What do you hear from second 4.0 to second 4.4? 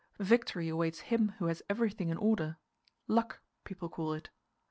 it.